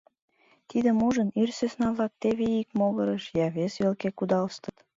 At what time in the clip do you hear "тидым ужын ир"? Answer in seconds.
0.69-1.49